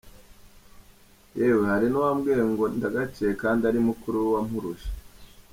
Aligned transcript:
Yewe 1.37 1.63
hari 1.71 1.85
nuwambwiye 1.89 2.43
ngo 2.51 2.63
ndagaciye 2.75 3.31
kandi 3.41 3.61
ari 3.69 3.79
mukuru 3.87 4.15
we 4.23 4.27
wampuruje! 4.35 4.87